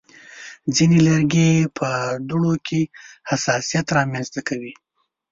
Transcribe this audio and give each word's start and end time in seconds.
ځینې 0.75 0.97
لرګي 1.07 1.51
په 1.77 1.89
دوړو 2.29 2.53
کې 2.67 2.81
حساسیت 3.29 3.87
رامنځته 3.97 4.41
کوي. 4.47 4.73